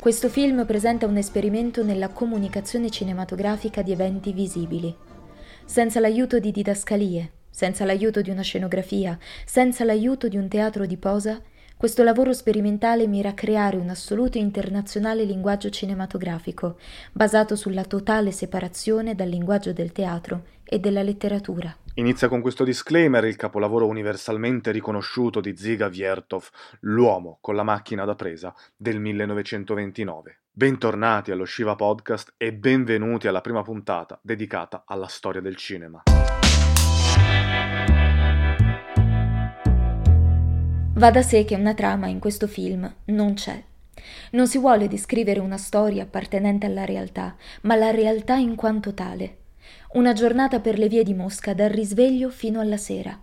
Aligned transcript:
Questo 0.00 0.30
film 0.30 0.64
presenta 0.64 1.04
un 1.04 1.18
esperimento 1.18 1.84
nella 1.84 2.08
comunicazione 2.08 2.88
cinematografica 2.88 3.82
di 3.82 3.92
eventi 3.92 4.32
visibili. 4.32 4.96
Senza 5.66 6.00
l'aiuto 6.00 6.38
di 6.38 6.50
didascalie, 6.50 7.32
senza 7.50 7.84
l'aiuto 7.84 8.22
di 8.22 8.30
una 8.30 8.40
scenografia, 8.40 9.18
senza 9.44 9.84
l'aiuto 9.84 10.28
di 10.28 10.38
un 10.38 10.48
teatro 10.48 10.86
di 10.86 10.96
posa, 10.96 11.38
questo 11.76 12.02
lavoro 12.02 12.32
sperimentale 12.32 13.06
mira 13.06 13.28
a 13.28 13.34
creare 13.34 13.76
un 13.76 13.90
assoluto 13.90 14.38
internazionale 14.38 15.24
linguaggio 15.24 15.68
cinematografico, 15.68 16.78
basato 17.12 17.54
sulla 17.54 17.84
totale 17.84 18.32
separazione 18.32 19.14
dal 19.14 19.28
linguaggio 19.28 19.74
del 19.74 19.92
teatro 19.92 20.44
e 20.64 20.78
della 20.78 21.02
letteratura. 21.02 21.76
Inizia 21.94 22.28
con 22.28 22.40
questo 22.40 22.62
disclaimer 22.62 23.24
il 23.24 23.34
capolavoro 23.34 23.88
universalmente 23.88 24.70
riconosciuto 24.70 25.40
di 25.40 25.56
Ziga 25.56 25.88
Viertov, 25.88 26.48
L'uomo 26.82 27.38
con 27.40 27.56
la 27.56 27.64
macchina 27.64 28.04
da 28.04 28.14
presa 28.14 28.54
del 28.76 29.00
1929. 29.00 30.38
Bentornati 30.52 31.32
allo 31.32 31.44
Shiva 31.44 31.74
Podcast 31.74 32.34
e 32.36 32.52
benvenuti 32.52 33.26
alla 33.26 33.40
prima 33.40 33.62
puntata 33.62 34.20
dedicata 34.22 34.84
alla 34.86 35.08
storia 35.08 35.40
del 35.40 35.56
cinema. 35.56 36.04
Va 40.94 41.10
da 41.10 41.22
sé 41.22 41.44
che 41.44 41.56
una 41.56 41.74
trama 41.74 42.06
in 42.06 42.20
questo 42.20 42.46
film 42.46 42.88
non 43.06 43.34
c'è. 43.34 43.60
Non 44.30 44.46
si 44.46 44.58
vuole 44.58 44.86
descrivere 44.86 45.40
una 45.40 45.58
storia 45.58 46.04
appartenente 46.04 46.66
alla 46.66 46.84
realtà, 46.84 47.34
ma 47.62 47.74
la 47.74 47.90
realtà 47.90 48.36
in 48.36 48.54
quanto 48.54 48.94
tale. 48.94 49.38
Una 49.92 50.12
giornata 50.12 50.60
per 50.60 50.78
le 50.78 50.86
vie 50.86 51.02
di 51.02 51.14
Mosca 51.14 51.52
dal 51.52 51.68
risveglio 51.68 52.30
fino 52.30 52.60
alla 52.60 52.76
sera. 52.76 53.20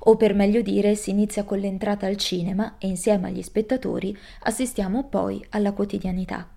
O 0.00 0.16
per 0.16 0.32
meglio 0.32 0.62
dire, 0.62 0.94
si 0.94 1.10
inizia 1.10 1.42
con 1.42 1.58
l'entrata 1.58 2.06
al 2.06 2.16
cinema 2.16 2.76
e 2.78 2.86
insieme 2.86 3.26
agli 3.26 3.42
spettatori 3.42 4.16
assistiamo 4.42 5.08
poi 5.08 5.44
alla 5.48 5.72
quotidianità. 5.72 6.48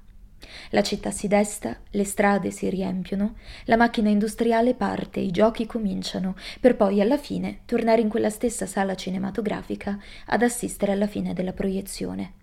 La 0.69 0.83
città 0.83 1.09
si 1.09 1.27
desta, 1.27 1.75
le 1.89 2.03
strade 2.03 2.51
si 2.51 2.69
riempiono, 2.69 3.33
la 3.65 3.77
macchina 3.77 4.09
industriale 4.09 4.75
parte, 4.75 5.21
i 5.21 5.31
giochi 5.31 5.65
cominciano, 5.65 6.35
per 6.59 6.75
poi 6.75 7.01
alla 7.01 7.17
fine 7.17 7.61
tornare 7.65 8.01
in 8.01 8.09
quella 8.09 8.29
stessa 8.29 8.67
sala 8.67 8.93
cinematografica 8.93 9.97
ad 10.27 10.43
assistere 10.43 10.91
alla 10.91 11.07
fine 11.07 11.33
della 11.33 11.53
proiezione. 11.53 12.33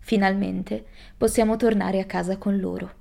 Finalmente 0.00 0.84
possiamo 1.16 1.56
tornare 1.56 1.98
a 1.98 2.04
casa 2.04 2.36
con 2.36 2.58
loro. 2.58 2.97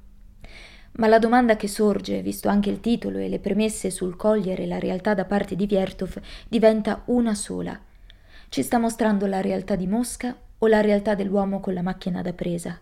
Ma 0.98 1.08
la 1.08 1.20
domanda 1.20 1.56
che 1.56 1.68
sorge, 1.68 2.24
visto 2.24 2.50
anche 2.50 2.72
il 2.72 2.80
titolo 2.80 3.20
e 3.20 3.30
le 3.30 3.38
premesse 3.38 3.92
sul 3.92 4.16
cogliere 4.16 4.66
la 4.66 4.80
realtà 4.80 5.14
da 5.14 5.26
parte 5.26 5.56
di 5.56 5.68
Viertov, 5.68 6.20
diventa 6.48 7.04
una 7.06 7.36
sola. 7.36 7.80
Ci 8.50 8.64
sta 8.64 8.80
mostrando 8.80 9.28
la 9.28 9.40
realtà 9.40 9.76
di 9.76 9.86
Mosca 9.86 10.36
o 10.58 10.66
la 10.66 10.82
realtà 10.82 11.14
dell'uomo 11.14 11.60
con 11.60 11.76
la 11.76 11.84
macchina 11.84 12.24
da 12.24 12.34
presa? 12.34 12.80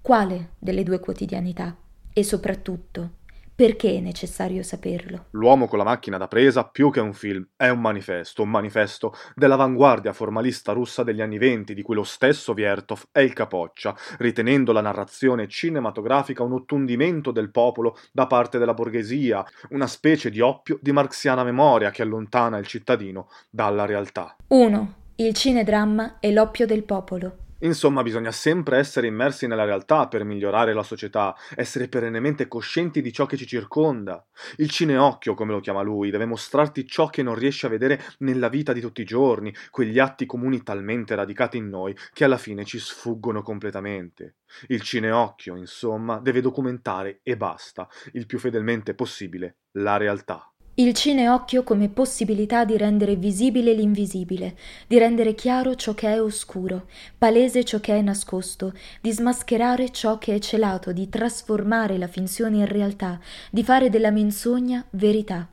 Quale 0.00 0.52
delle 0.58 0.82
due 0.82 0.98
quotidianità? 0.98 1.76
E 2.14 2.24
soprattutto, 2.24 3.10
perché 3.54 3.96
è 3.96 4.00
necessario 4.00 4.62
saperlo? 4.62 5.26
L'uomo 5.30 5.68
con 5.68 5.78
la 5.78 5.84
macchina 5.84 6.16
da 6.16 6.26
presa, 6.26 6.64
più 6.64 6.90
che 6.90 7.00
un 7.00 7.12
film, 7.12 7.46
è 7.56 7.68
un 7.68 7.80
manifesto, 7.80 8.42
un 8.42 8.50
manifesto 8.50 9.14
dell'avanguardia 9.34 10.12
formalista 10.12 10.72
russa 10.72 11.02
degli 11.02 11.20
anni 11.20 11.38
venti, 11.38 11.74
di 11.74 11.82
cui 11.82 11.94
lo 11.94 12.02
stesso 12.02 12.54
Viertov 12.54 13.04
è 13.12 13.20
il 13.20 13.32
capoccia, 13.32 13.94
ritenendo 14.18 14.72
la 14.72 14.80
narrazione 14.80 15.48
cinematografica 15.48 16.42
un 16.42 16.52
ottundimento 16.52 17.30
del 17.30 17.50
popolo 17.50 17.98
da 18.10 18.26
parte 18.26 18.58
della 18.58 18.74
borghesia, 18.74 19.44
una 19.70 19.86
specie 19.86 20.30
di 20.30 20.40
oppio 20.40 20.78
di 20.80 20.92
marxiana 20.92 21.44
memoria 21.44 21.90
che 21.90 22.02
allontana 22.02 22.58
il 22.58 22.66
cittadino 22.66 23.28
dalla 23.50 23.84
realtà. 23.84 24.36
1. 24.48 24.94
Il 25.16 25.34
cinedramma 25.34 26.18
è 26.20 26.30
l'oppio 26.30 26.66
del 26.66 26.84
popolo. 26.84 27.36
Insomma, 27.64 28.02
bisogna 28.02 28.32
sempre 28.32 28.78
essere 28.78 29.06
immersi 29.06 29.46
nella 29.46 29.64
realtà 29.64 30.08
per 30.08 30.24
migliorare 30.24 30.72
la 30.74 30.82
società, 30.82 31.34
essere 31.54 31.86
perennemente 31.88 32.48
coscienti 32.48 33.00
di 33.00 33.12
ciò 33.12 33.24
che 33.24 33.36
ci 33.36 33.46
circonda. 33.46 34.24
Il 34.56 34.68
cineocchio, 34.68 35.34
come 35.34 35.52
lo 35.52 35.60
chiama 35.60 35.82
lui, 35.82 36.10
deve 36.10 36.24
mostrarti 36.24 36.84
ciò 36.86 37.06
che 37.06 37.22
non 37.22 37.36
riesci 37.36 37.64
a 37.64 37.68
vedere 37.68 38.02
nella 38.18 38.48
vita 38.48 38.72
di 38.72 38.80
tutti 38.80 39.02
i 39.02 39.04
giorni, 39.04 39.54
quegli 39.70 40.00
atti 40.00 40.26
comuni 40.26 40.64
talmente 40.64 41.14
radicati 41.14 41.56
in 41.56 41.68
noi 41.68 41.96
che 42.12 42.24
alla 42.24 42.38
fine 42.38 42.64
ci 42.64 42.80
sfuggono 42.80 43.42
completamente. 43.42 44.38
Il 44.66 44.82
cineocchio, 44.82 45.56
insomma, 45.56 46.18
deve 46.18 46.40
documentare 46.40 47.20
e 47.22 47.36
basta, 47.36 47.88
il 48.12 48.26
più 48.26 48.40
fedelmente 48.40 48.94
possibile, 48.94 49.58
la 49.72 49.96
realtà. 49.98 50.51
Il 50.74 50.94
cineocchio 50.94 51.64
come 51.64 51.90
possibilità 51.90 52.64
di 52.64 52.78
rendere 52.78 53.14
visibile 53.14 53.74
l'invisibile, 53.74 54.56
di 54.86 54.96
rendere 54.96 55.34
chiaro 55.34 55.74
ciò 55.74 55.92
che 55.92 56.08
è 56.08 56.18
oscuro, 56.18 56.86
palese 57.18 57.62
ciò 57.62 57.78
che 57.78 57.94
è 57.94 58.00
nascosto, 58.00 58.72
di 59.02 59.12
smascherare 59.12 59.90
ciò 59.90 60.16
che 60.16 60.34
è 60.34 60.38
celato, 60.38 60.92
di 60.92 61.10
trasformare 61.10 61.98
la 61.98 62.06
finzione 62.06 62.56
in 62.56 62.66
realtà, 62.66 63.20
di 63.50 63.62
fare 63.62 63.90
della 63.90 64.10
menzogna 64.10 64.82
verità. 64.92 65.46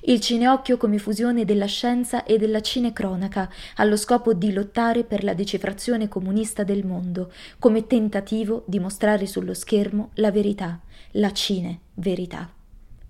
Il 0.00 0.20
cineocchio 0.20 0.78
come 0.78 0.96
fusione 0.96 1.44
della 1.44 1.66
scienza 1.66 2.24
e 2.24 2.38
della 2.38 2.62
cinecronaca, 2.62 3.50
allo 3.76 3.98
scopo 3.98 4.32
di 4.32 4.50
lottare 4.50 5.04
per 5.04 5.24
la 5.24 5.34
decifrazione 5.34 6.08
comunista 6.08 6.64
del 6.64 6.86
mondo, 6.86 7.30
come 7.58 7.86
tentativo 7.86 8.62
di 8.66 8.78
mostrare 8.78 9.26
sullo 9.26 9.52
schermo 9.52 10.08
la 10.14 10.30
verità, 10.30 10.80
la 11.12 11.32
cine 11.32 11.80
verità, 11.96 12.50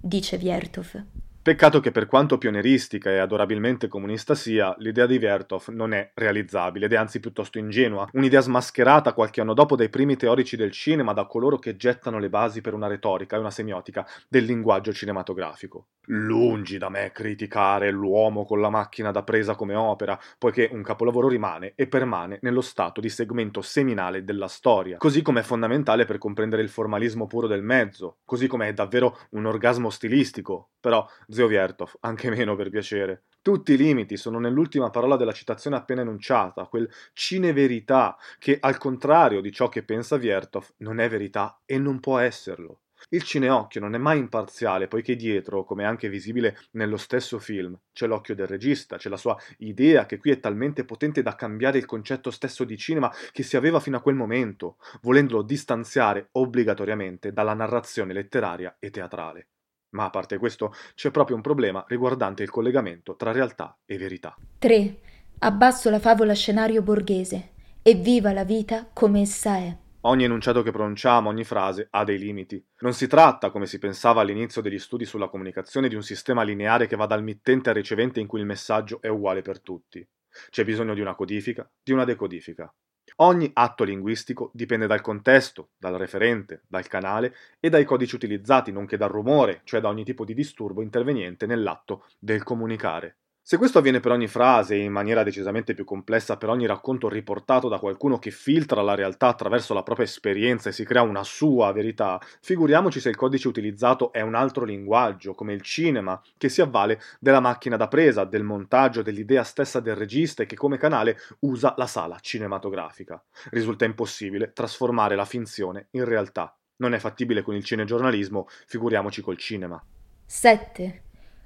dice 0.01 0.37
Viertov. 0.37 1.14
Peccato 1.45 1.81
che 1.81 1.91
per 1.91 2.07
quanto 2.07 2.39
pionieristica 2.39 3.11
e 3.11 3.19
adorabilmente 3.19 3.87
comunista 3.87 4.35
sia, 4.35 4.75
l'idea 4.79 5.05
di 5.05 5.19
Vertov 5.19 5.69
non 5.69 5.93
è 5.93 6.11
realizzabile 6.15 6.87
ed 6.87 6.95
è 6.95 6.97
anzi 6.97 7.21
piuttosto 7.21 7.59
ingenua, 7.59 8.09
un'idea 8.13 8.41
smascherata 8.41 9.13
qualche 9.13 9.43
anno 9.43 9.53
dopo 9.53 9.77
dai 9.77 9.91
primi 9.91 10.17
teorici 10.17 10.57
del 10.57 10.71
cinema 10.71 11.13
da 11.13 11.27
coloro 11.27 11.59
che 11.59 11.77
gettano 11.77 12.19
le 12.19 12.31
basi 12.31 12.63
per 12.63 12.73
una 12.73 12.87
retorica 12.87 13.37
e 13.37 13.41
una 13.41 13.51
semiotica 13.51 14.09
del 14.27 14.45
linguaggio 14.45 14.95
cinematografico. 14.95 15.89
Lungi 16.07 16.79
da 16.79 16.89
me 16.89 17.13
criticare 17.13 17.91
l'uomo 17.91 18.47
con 18.47 18.63
la 18.63 18.71
macchina 18.71 19.11
da 19.11 19.23
presa 19.23 19.55
come 19.55 19.75
opera, 19.75 20.19
poiché 20.39 20.71
un 20.73 20.83
capolavoro 20.83 21.29
rimane 21.29 21.73
e 21.77 21.87
permane 21.89 22.39
nello 22.41 22.63
stato 22.63 23.03
di 23.03 23.11
segmento 23.11 23.61
seminale 23.61 24.25
della 24.25 24.49
storia, 24.49 24.97
così 24.97 25.21
come 25.21 25.41
è 25.41 25.43
fondamentale 25.43 26.07
per 26.07 26.17
comprendere 26.17 26.63
il 26.63 26.71
formalismo 26.71 27.27
puro 27.27 27.47
del 27.47 27.63
mezzo, 27.63 28.17
così 28.25 28.47
come 28.47 28.69
è 28.69 28.73
davvero 28.73 29.19
un 29.33 29.45
orgasmo 29.45 29.91
stilistico, 29.91 30.71
però 30.81 31.07
zio 31.35 31.49
Viertov, 31.49 31.97
anche 32.01 32.31
meno 32.31 32.57
per 32.57 32.71
piacere. 32.71 33.25
Tutti 33.43 33.75
i 33.75 33.77
limiti 33.77 34.17
sono 34.17 34.39
nell'ultima 34.39 34.89
parola 34.89 35.17
della 35.17 35.33
citazione 35.33 35.77
appena 35.77 36.01
enunciata, 36.01 36.67
quel 36.67 36.89
cineverità 37.13 38.17
che, 38.39 38.57
al 38.59 38.79
contrario 38.79 39.43
di 39.43 39.53
ciò 39.53 39.69
che 39.69 39.83
pensa 39.83 40.17
Viertov, 40.17 40.67
non 40.79 41.01
è 41.01 41.09
verità 41.09 41.61
e 41.67 41.79
non 41.79 42.01
può 42.01 42.19
esserlo. 42.19 42.79
Il 43.11 43.23
cineocchio 43.23 43.81
non 43.81 43.95
è 43.95 43.99
mai 43.99 44.19
imparziale, 44.19 44.89
poiché 44.89 45.15
dietro, 45.15 45.65
come 45.65 45.83
è 45.83 45.87
anche 45.87 46.09
visibile 46.09 46.57
nello 46.73 46.97
stesso 46.97 47.39
film, 47.39 47.79
c'è 47.93 48.07
l'occhio 48.07 48.35
del 48.35 48.47
regista, 48.47 48.97
c'è 48.97 49.11
la 49.11 49.19
sua 49.19 49.37
idea 49.59 50.07
che 50.07 50.17
qui 50.17 50.31
è 50.31 50.41
talmente 50.41 50.85
potente 50.85 51.21
da 51.21 51.35
cambiare 51.35 51.77
il 51.77 51.85
concetto 51.85 52.31
stesso 52.31 52.65
di 52.65 52.79
cinema 52.79 53.13
che 53.31 53.43
si 53.43 53.57
aveva 53.59 53.81
fino 53.81 53.99
a 53.99 54.01
quel 54.01 54.15
momento, 54.15 54.79
volendolo 55.03 55.43
distanziare 55.43 56.29
obbligatoriamente 56.33 57.33
dalla 57.33 57.55
narrazione 57.55 58.15
letteraria 58.15 58.77
e 58.79 58.91
teatrale. 58.91 59.49
Ma 59.95 60.05
a 60.05 60.11
parte 60.11 60.39
questo, 60.39 60.75
c'è 60.95 61.11
proprio 61.11 61.37
un 61.37 61.43
problema 61.43 61.85
riguardante 61.89 62.43
il 62.43 62.51
collegamento 62.51 63.17
tra 63.17 63.33
realtà 63.33 63.77
e 63.87 63.97
verità. 63.97 64.37
3. 64.59 64.99
Abbasso 65.39 65.91
la 65.91 65.99
favola 65.99 66.35
scenario 66.35 66.83
borghese. 66.83 67.51
e 67.87 67.95
viva 67.95 68.33
la 68.33 68.45
vita 68.45 68.89
come 68.91 69.21
essa 69.21 69.57
è. 69.57 69.77
Ogni 70.07 70.25
enunciato 70.25 70.63
che 70.63 70.71
pronunciamo, 70.71 71.29
ogni 71.29 71.45
frase, 71.45 71.89
ha 71.91 72.03
dei 72.03 72.19
limiti. 72.19 72.63
Non 72.79 72.95
si 72.95 73.07
tratta, 73.07 73.51
come 73.51 73.67
si 73.67 73.79
pensava 73.79 74.23
all'inizio 74.23 74.63
degli 74.63 74.79
studi 74.79 75.05
sulla 75.05 75.29
comunicazione, 75.29 75.89
di 75.89 75.95
un 75.95 76.03
sistema 76.03 76.43
lineare 76.43 76.87
che 76.87 76.97
va 76.97 77.05
dal 77.05 77.23
mittente 77.23 77.69
al 77.69 77.75
ricevente 77.75 78.21
in 78.21 78.27
cui 78.27 78.41
il 78.41 78.47
messaggio 78.47 79.03
è 79.03 79.09
uguale 79.09 79.43
per 79.43 79.61
tutti. 79.61 80.07
C'è 80.49 80.65
bisogno 80.65 80.95
di 80.95 81.01
una 81.01 81.15
codifica, 81.15 81.71
di 81.83 81.93
una 81.93 82.05
decodifica. 82.05 82.75
Ogni 83.17 83.51
atto 83.55 83.85
linguistico 83.85 84.51
dipende 84.53 84.87
dal 84.87 85.01
contesto, 85.01 85.71
dal 85.79 85.95
referente, 85.95 86.63
dal 86.67 86.87
canale 86.89 87.35
e 87.61 87.69
dai 87.69 87.85
codici 87.85 88.15
utilizzati, 88.17 88.73
nonché 88.73 88.97
dal 88.97 89.11
rumore, 89.11 89.61
cioè 89.65 89.81
da 89.81 89.89
ogni 89.89 90.05
tipo 90.05 90.25
di 90.25 90.35
disturbo 90.35 90.83
interveniente 90.83 91.47
nell'atto 91.47 92.07
del 92.19 92.43
comunicare. 92.43 93.17
Se 93.47 93.59
questo 93.59 93.77
avviene 93.77 94.01
per 94.01 94.11
ogni 94.11 94.27
frase 94.27 94.75
e 94.75 94.79
in 94.79 94.91
maniera 94.91 95.23
decisamente 95.23 95.75
più 95.75 95.85
complessa 95.85 96.39
per 96.39 96.49
ogni 96.49 96.65
racconto 96.65 97.11
riportato 97.11 97.69
da 97.69 97.79
qualcuno 97.79 98.19
che 98.19 98.31
filtra 98.31 98.81
la 98.81 98.95
realtà 98.95 99.27
attraverso 99.27 99.75
la 99.75 99.83
propria 99.83 100.07
esperienza 100.07 100.71
e 100.71 100.73
si 100.73 100.83
crea 100.83 101.03
una 101.03 101.23
sua 101.25 101.71
verità, 101.71 102.19
figuriamoci 102.41 103.01
se 103.01 103.11
il 103.11 103.17
codice 103.17 103.49
utilizzato 103.49 104.13
è 104.13 104.23
un 104.23 104.35
altro 104.35 104.65
linguaggio, 104.65 105.35
come 105.35 105.53
il 105.53 105.61
cinema, 105.61 106.19
che 106.39 106.49
si 106.49 106.63
avvale 106.63 107.03
della 107.21 107.41
macchina 107.41 107.77
da 107.77 107.87
presa, 107.87 108.25
del 108.25 108.45
montaggio, 108.45 109.03
dell'idea 109.03 109.45
stessa 109.45 109.79
del 109.79 109.95
regista 109.95 110.43
e 110.43 110.47
che 110.47 110.57
come 110.57 110.79
canale 110.79 111.19
usa 111.41 111.75
la 111.77 111.87
sala 111.87 112.17
cinematografica. 112.21 113.23
Risulta 113.51 113.85
impossibile 113.85 114.55
trasformare 114.55 115.17
la 115.17 115.27
finzione 115.27 115.89
in 115.91 116.07
realtà. 116.07 116.57
Non 116.77 116.95
è 116.95 116.99
fattibile 116.99 117.43
con 117.43 117.55
il 117.55 117.63
cinegiornalismo, 117.63 118.47
figuriamoci 118.65 119.21
col 119.21 119.37
cinema. 119.37 119.85
7. 120.25 121.03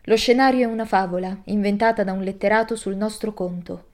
Lo 0.09 0.17
scenario 0.17 0.67
è 0.67 0.73
una 0.73 0.87
favola, 0.87 1.39
inventata 1.45 2.03
da 2.03 2.13
un 2.13 2.23
letterato 2.23 2.77
sul 2.77 2.97
nostro 2.97 3.35
conto. 3.35 3.89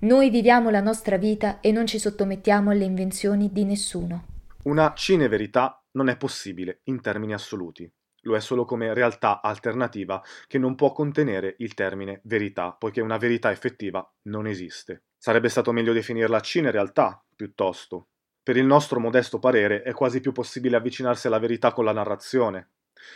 Noi 0.00 0.28
viviamo 0.28 0.70
la 0.70 0.80
nostra 0.80 1.16
vita 1.18 1.60
e 1.60 1.70
non 1.70 1.86
ci 1.86 2.00
sottomettiamo 2.00 2.72
alle 2.72 2.82
invenzioni 2.82 3.48
di 3.52 3.64
nessuno. 3.64 4.24
Una 4.64 4.92
cineverità 4.96 5.80
non 5.92 6.08
è 6.08 6.16
possibile 6.16 6.80
in 6.86 7.00
termini 7.00 7.32
assoluti. 7.32 7.88
Lo 8.22 8.34
è 8.34 8.40
solo 8.40 8.64
come 8.64 8.92
realtà 8.92 9.40
alternativa 9.40 10.20
che 10.48 10.58
non 10.58 10.74
può 10.74 10.90
contenere 10.90 11.54
il 11.58 11.74
termine 11.74 12.22
verità, 12.24 12.72
poiché 12.72 13.00
una 13.00 13.16
verità 13.16 13.52
effettiva 13.52 14.04
non 14.22 14.48
esiste. 14.48 15.04
Sarebbe 15.16 15.48
stato 15.48 15.70
meglio 15.70 15.92
definirla 15.92 16.40
cinerealtà, 16.40 17.24
piuttosto. 17.36 18.08
Per 18.42 18.56
il 18.56 18.66
nostro 18.66 18.98
modesto 18.98 19.38
parere 19.38 19.82
è 19.82 19.92
quasi 19.92 20.18
più 20.18 20.32
possibile 20.32 20.74
avvicinarsi 20.74 21.28
alla 21.28 21.38
verità 21.38 21.70
con 21.70 21.84
la 21.84 21.92
narrazione, 21.92 22.70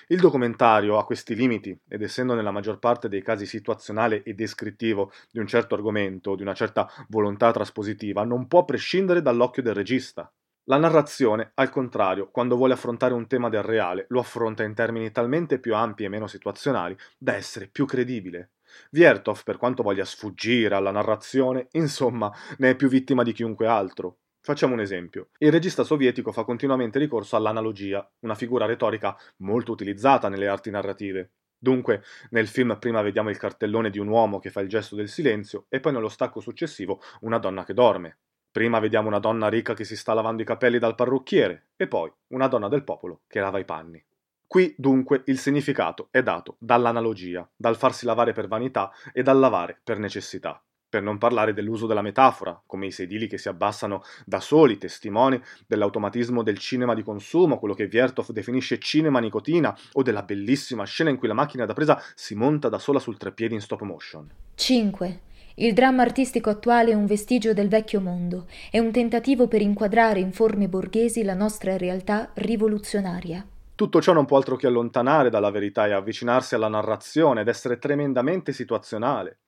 il 0.09 0.21
documentario 0.21 0.99
ha 0.99 1.05
questi 1.05 1.35
limiti 1.35 1.79
ed 1.89 2.03
essendo 2.03 2.35
nella 2.35 2.51
maggior 2.51 2.79
parte 2.79 3.09
dei 3.09 3.23
casi 3.23 3.47
situazionale 3.47 4.23
e 4.23 4.35
descrittivo 4.35 5.13
di 5.31 5.39
un 5.39 5.47
certo 5.47 5.75
argomento, 5.75 6.35
di 6.35 6.43
una 6.43 6.55
certa 6.55 6.89
volontà 7.09 7.51
traspositiva, 7.53 8.25
non 8.25 8.47
può 8.47 8.65
prescindere 8.65 9.23
dall'occhio 9.23 9.63
del 9.63 9.75
regista. 9.75 10.31
La 10.69 10.79
narrazione, 10.79 11.53
al 11.55 11.71
contrario, 11.71 12.29
quando 12.29 12.57
vuole 12.57 12.73
affrontare 12.73 13.15
un 13.15 13.29
tema 13.29 13.49
del 13.49 13.63
reale, 13.63 14.07
lo 14.09 14.19
affronta 14.19 14.65
in 14.65 14.75
termini 14.75 15.13
talmente 15.13 15.61
più 15.61 15.77
ampi 15.77 16.03
e 16.03 16.09
meno 16.09 16.27
situazionali 16.27 16.97
da 17.17 17.37
essere 17.37 17.69
più 17.69 17.87
credibile. 17.87 18.51
Viertov, 18.91 19.45
per 19.45 19.59
quanto 19.59 19.85
voglia 19.85 20.05
sfuggire 20.05 20.75
alla 20.75 20.91
narrazione, 20.91 21.69
insomma, 21.73 22.33
ne 22.59 22.71
è 22.71 22.75
più 22.75 22.89
vittima 22.89 23.23
di 23.23 23.33
chiunque 23.33 23.69
altro. 23.69 24.19
Facciamo 24.47 24.75
un 24.75 24.81
esempio. 24.81 25.31
Il 25.39 25.51
regista 25.51 25.83
sovietico 25.83 26.31
fa 26.31 26.45
continuamente 26.45 27.01
ricorso 27.01 27.35
all'analogia, 27.35 28.09
una 28.21 28.37
figura 28.37 28.65
retorica 28.65 29.19
molto 29.39 29.73
utilizzata 29.73 30.29
nelle 30.29 30.47
arti 30.47 30.71
narrative. 30.71 31.33
Dunque, 31.59 32.05
nel 32.31 32.47
film 32.47 32.79
prima 32.79 33.03
vediamo 33.03 33.31
il 33.31 33.39
cartellone 33.39 33.91
di 33.91 33.99
un 33.99 34.07
uomo 34.07 34.39
che 34.39 34.51
fa 34.51 34.61
il 34.61 34.69
gesto 34.69 34.95
del 34.95 35.09
silenzio 35.09 35.67
e 35.69 35.81
poi 35.81 35.95
nello 35.95 36.09
stacco 36.09 36.39
successivo 36.39 37.01
una 37.23 37.39
donna 37.39 37.65
che 37.65 37.75
dorme. 37.75 38.19
Prima 38.53 38.79
vediamo 38.79 39.09
una 39.09 39.19
donna 39.19 39.49
ricca 39.49 39.75
che 39.75 39.83
si 39.83 39.97
sta 39.97 40.15
lavando 40.15 40.43
i 40.43 40.47
capelli 40.47 40.79
dal 40.79 40.95
parrucchiere 40.95 41.71
e 41.75 41.89
poi 41.89 42.09
una 42.29 42.47
donna 42.47 42.69
del 42.69 42.85
popolo 42.85 43.23
che 43.27 43.41
lava 43.41 43.59
i 43.59 43.65
panni. 43.65 44.01
Qui 44.47 44.77
dunque 44.79 45.23
il 45.25 45.41
significato 45.41 46.07
è 46.13 46.23
dato 46.23 46.55
dall'analogia, 46.61 47.51
dal 47.57 47.77
farsi 47.77 48.07
lavare 48.07 48.33
per 48.33 48.47
vanità 48.47 48.93
e 49.13 49.25
dal 49.25 49.41
lavare 49.41 49.81
per 49.83 49.99
necessità 49.99 50.63
per 50.89 51.03
non 51.03 51.19
parlare 51.19 51.53
dell'uso 51.53 51.87
della 51.87 52.03
metafora, 52.03 52.61
come 52.67 52.87
i 52.87 52.91
sedili 52.91 53.27
che 53.27 53.39
si 53.39 53.49
abbassano 53.49 54.03
da 54.25 54.41
soli, 54.41 54.79
testimoni 54.79 55.41
dell'automatismo 55.67 56.43
del 56.43 56.59
cinema 56.59 56.95
di 56.95 57.03
consumo, 57.03 57.59
quello 57.59 57.75
che 57.75 57.87
Viertov 57.87 58.31
definisce 58.31 58.79
cinema 58.79 59.19
nicotina, 59.19 59.77
o 59.93 60.03
della 60.03 60.23
bellissima 60.23 60.85
scena 60.85 61.11
in 61.11 61.17
cui 61.17 61.29
la 61.29 61.35
macchina 61.35 61.65
da 61.65 61.75
presa 61.75 62.01
si 62.15 62.35
monta 62.35 62.69
da 62.69 62.79
sola 62.79 62.99
sul 62.99 63.17
treppiedi 63.17 63.55
in 63.55 63.61
stop 63.61 63.83
motion. 63.83 64.31
5. 64.55 65.21
Il 65.59 65.73
dramma 65.73 66.03
artistico 66.03 66.51
attuale 66.51 66.91
è 66.91 66.95
un 66.95 67.07
vestigio 67.07 67.55
del 67.55 67.69
vecchio 67.69 68.01
mondo, 68.01 68.47
è 68.71 68.79
un 68.79 68.93
tentativo 68.93 69.49
per 69.49 69.63
inquadrare 69.63 70.21
in 70.21 70.33
forme 70.33 70.69
borghesi 70.69 71.23
la 71.23 71.33
nostra 71.33 71.79
realtà 71.79 72.31
rivoluzionaria. 72.35 73.47
Tutto 73.75 74.01
ciò 74.01 74.13
non 74.13 74.25
può 74.25 74.37
altro 74.37 74.57
che 74.57 74.67
allontanare 74.67 75.31
dalla 75.31 75.51
verità 75.51 75.87
e 75.87 75.93
avvicinarsi 75.93 76.55
alla 76.55 76.69
narrazione 76.69 77.41
ed 77.41 77.49
essere 77.49 77.79
tremendamente 77.79 78.53
situazionale. 78.53 79.39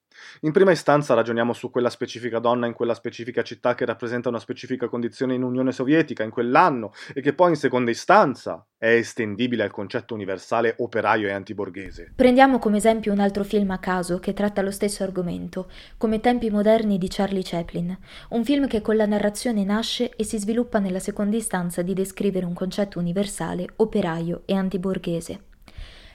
In 0.40 0.52
prima 0.52 0.70
istanza 0.70 1.14
ragioniamo 1.14 1.52
su 1.52 1.70
quella 1.70 1.90
specifica 1.90 2.38
donna 2.38 2.66
in 2.66 2.72
quella 2.72 2.94
specifica 2.94 3.42
città 3.42 3.74
che 3.74 3.84
rappresenta 3.84 4.28
una 4.28 4.38
specifica 4.38 4.88
condizione 4.88 5.34
in 5.34 5.42
Unione 5.42 5.72
Sovietica 5.72 6.22
in 6.22 6.30
quell'anno 6.30 6.92
e 7.14 7.20
che 7.20 7.32
poi 7.32 7.50
in 7.50 7.56
seconda 7.56 7.90
istanza 7.90 8.64
è 8.76 8.90
estendibile 8.90 9.64
al 9.64 9.70
concetto 9.70 10.14
universale 10.14 10.74
operaio 10.78 11.26
e 11.28 11.32
antiborghese. 11.32 12.12
Prendiamo 12.14 12.58
come 12.58 12.76
esempio 12.76 13.12
un 13.12 13.18
altro 13.18 13.42
film 13.42 13.70
a 13.72 13.78
caso 13.78 14.18
che 14.20 14.32
tratta 14.32 14.62
lo 14.62 14.70
stesso 14.70 15.02
argomento, 15.02 15.70
come 15.96 16.20
Tempi 16.20 16.50
moderni 16.50 16.98
di 16.98 17.08
Charlie 17.08 17.42
Chaplin, 17.44 17.96
un 18.30 18.44
film 18.44 18.68
che 18.68 18.80
con 18.80 18.96
la 18.96 19.06
narrazione 19.06 19.64
nasce 19.64 20.14
e 20.14 20.24
si 20.24 20.38
sviluppa 20.38 20.78
nella 20.78 21.00
seconda 21.00 21.36
istanza 21.36 21.82
di 21.82 21.92
descrivere 21.92 22.46
un 22.46 22.54
concetto 22.54 22.98
universale, 22.98 23.66
operaio 23.76 24.42
e 24.44 24.54
antiborghese. 24.54 25.40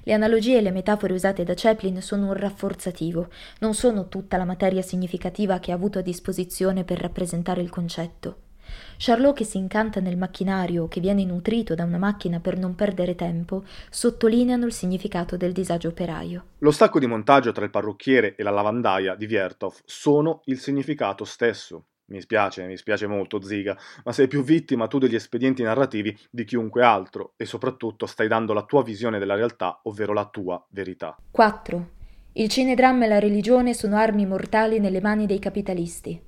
Le 0.06 0.14
analogie 0.14 0.58
e 0.58 0.62
le 0.62 0.72
metafore 0.72 1.14
usate 1.14 1.46
da 1.46 1.54
Chaplin 1.56 2.02
sono 2.02 2.28
un 2.28 2.34
rafforzativo, 2.34 3.30
non 3.60 3.74
sono 3.74 4.10
tutta 4.10 4.36
la 4.36 4.44
materia 4.44 4.82
significativa 4.82 5.60
che 5.60 5.72
ha 5.72 5.76
avuto 5.76 6.00
a 6.00 6.02
disposizione 6.02 6.84
per 6.84 7.00
rappresentare 7.00 7.62
il 7.62 7.70
concetto. 7.70 8.38
Charlot 8.98 9.36
che 9.36 9.44
si 9.44 9.58
incanta 9.58 10.00
nel 10.00 10.18
macchinario 10.18 10.88
che 10.88 11.00
viene 11.00 11.24
nutrito 11.24 11.74
da 11.74 11.84
una 11.84 11.98
macchina 11.98 12.40
per 12.40 12.58
non 12.58 12.76
perdere 12.76 13.16
tempo, 13.16 13.64
sottolineano 13.90 14.66
il 14.66 14.74
significato 14.74 15.38
del 15.38 15.54
disagio 15.54 15.90
operaio. 15.90 16.46
Lo 16.60 16.72
stacco 16.72 17.00
di 17.00 17.08
montaggio 17.08 17.52
tra 17.52 17.64
il 17.64 17.72
parrucchiere 17.72 18.36
e 18.36 18.44
la 18.44 18.52
lavandaia 18.52 19.16
di 19.16 19.26
Viertov 19.26 19.76
sono 19.86 20.42
il 20.46 20.60
significato 20.60 21.24
stesso. 21.24 21.86
Mi 22.06 22.20
spiace, 22.20 22.66
mi 22.66 22.76
spiace 22.76 23.08
molto, 23.08 23.42
Ziga, 23.42 23.78
ma 24.04 24.12
sei 24.12 24.28
più 24.28 24.44
vittima 24.44 24.88
tu 24.88 24.98
degli 24.98 25.16
espedienti 25.16 25.64
narrativi 25.64 26.16
di 26.30 26.44
chiunque 26.44 26.84
altro 26.84 27.34
e 27.38 27.46
soprattutto 27.46 28.06
stai 28.06 28.28
dando 28.28 28.52
la 28.52 28.64
tua 28.64 28.84
visione 28.84 29.20
della 29.20 29.36
realtà, 29.36 29.80
ovvero 29.84 30.12
la 30.12 30.26
tua 30.26 30.64
verità. 30.72 31.18
4. 31.32 31.90
Il 32.34 32.50
cinedramma 32.50 33.06
e 33.06 33.08
la 33.08 33.20
religione 33.20 33.74
sono 33.74 33.96
armi 33.96 34.26
mortali 34.26 34.80
nelle 34.80 35.00
mani 35.00 35.26
dei 35.26 35.40
capitalisti. 35.40 36.20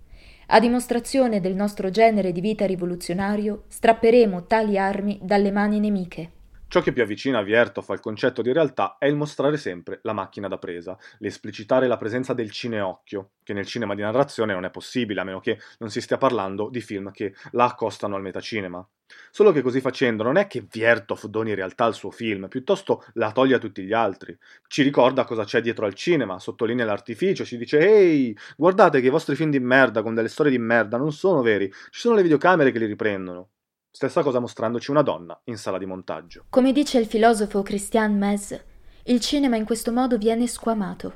A 0.48 0.60
dimostrazione 0.60 1.42
del 1.42 1.56
nostro 1.56 1.90
genere 1.90 2.32
di 2.32 2.40
vita 2.40 2.66
rivoluzionario, 2.66 3.64
strapperemo 3.68 4.46
tali 4.46 4.78
armi 4.78 5.20
dalle 5.22 5.52
mani 5.52 5.80
nemiche. 5.80 6.32
Ciò 6.68 6.82
che 6.82 6.92
più 6.92 7.04
avvicina 7.04 7.42
Viertov 7.42 7.86
al 7.90 8.02
concetto 8.02 8.42
di 8.42 8.52
realtà 8.52 8.98
è 8.98 9.06
il 9.06 9.16
mostrare 9.16 9.56
sempre 9.56 10.00
la 10.02 10.14
macchina 10.14 10.48
da 10.48 10.58
presa, 10.58 10.98
l'esplicitare 11.20 11.88
la 11.88 11.96
presenza 11.96 12.34
del 12.34 12.52
cineocchio, 12.52 13.32
che 13.44 13.54
nel 13.54 13.66
cinema 13.66 13.96
di 13.96 14.02
narrazione 14.02 14.54
non 14.54 14.66
è 14.66 14.72
possibile 14.72 15.22
a 15.22 15.24
meno 15.24 15.40
che 15.40 15.60
non 15.80 15.90
si 15.90 16.02
stia 16.02 16.18
parlando 16.18 16.70
di 16.70 16.82
film 16.82 17.12
che 17.12 17.34
la 17.52 17.66
accostano 17.66 18.16
al 18.16 18.24
metacinema. 18.24 18.86
Solo 19.30 19.52
che 19.52 19.62
così 19.62 19.80
facendo 19.80 20.24
non 20.24 20.36
è 20.38 20.48
che 20.48 20.66
Viertov 20.70 21.26
doni 21.28 21.54
realtà 21.54 21.86
al 21.86 21.94
suo 21.94 22.10
film, 22.10 22.48
piuttosto 22.48 23.06
la 23.14 23.32
toglie 23.32 23.56
a 23.56 23.60
tutti 23.60 23.84
gli 23.84 23.94
altri. 23.94 24.38
Ci 24.68 24.82
ricorda 24.82 25.24
cosa 25.24 25.46
c'è 25.46 25.62
dietro 25.62 25.86
al 25.86 25.94
cinema, 25.94 26.40
sottolinea 26.40 26.84
l'artificio, 26.84 27.46
ci 27.46 27.58
dice 27.58 27.80
ehi, 27.80 28.36
guardate 28.58 29.00
che 29.00 29.08
i 29.08 29.12
vostri 29.12 29.36
film 29.36 29.52
di 29.52 29.60
merda 29.60 30.02
con 30.02 30.16
delle 30.16 30.28
storie 30.28 30.52
di 30.52 30.60
merda 30.60 30.98
non 30.98 31.14
sono 31.14 31.42
veri, 31.42 31.72
ci 31.92 32.00
sono 32.00 32.16
le 32.16 32.24
videocamere 32.24 32.72
che 32.72 32.80
li 32.80 32.88
riprendono. 32.88 33.50
Stessa 33.96 34.24
cosa 34.24 34.40
mostrandoci 34.42 34.92
una 34.92 35.04
donna 35.04 35.40
in 35.46 35.56
sala 35.56 35.78
di 35.78 35.86
montaggio. 35.86 36.44
Come 36.50 36.74
dice 36.74 37.00
il 37.00 37.06
filosofo 37.06 37.62
Christian 37.62 38.18
Mez, 38.18 38.62
il 39.04 39.22
cinema 39.22 39.56
in 39.56 39.64
questo 39.64 39.94
modo 39.94 40.18
viene 40.18 40.48
squamato. 40.48 41.14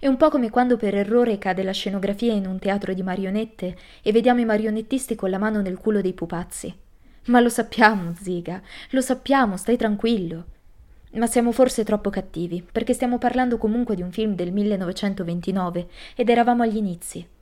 È 0.00 0.06
un 0.06 0.16
po' 0.16 0.30
come 0.30 0.48
quando 0.48 0.78
per 0.78 0.94
errore 0.94 1.36
cade 1.36 1.62
la 1.62 1.72
scenografia 1.72 2.32
in 2.32 2.46
un 2.46 2.58
teatro 2.58 2.94
di 2.94 3.02
marionette 3.02 3.76
e 4.02 4.10
vediamo 4.10 4.40
i 4.40 4.46
marionettisti 4.46 5.16
con 5.16 5.28
la 5.28 5.36
mano 5.36 5.60
nel 5.60 5.76
culo 5.76 6.00
dei 6.00 6.14
pupazzi. 6.14 6.74
Ma 7.26 7.40
lo 7.40 7.50
sappiamo, 7.50 8.14
ziga, 8.18 8.62
lo 8.92 9.02
sappiamo, 9.02 9.58
stai 9.58 9.76
tranquillo. 9.76 10.46
Ma 11.12 11.26
siamo 11.26 11.52
forse 11.52 11.84
troppo 11.84 12.08
cattivi, 12.08 12.66
perché 12.72 12.94
stiamo 12.94 13.18
parlando 13.18 13.58
comunque 13.58 13.94
di 13.94 14.00
un 14.00 14.12
film 14.12 14.34
del 14.34 14.50
1929 14.50 15.88
ed 16.16 16.30
eravamo 16.30 16.62
agli 16.62 16.76
inizi. 16.78 17.36